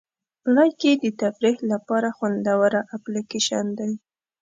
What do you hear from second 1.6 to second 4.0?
لپاره خوندوره اپلیکیشن دی.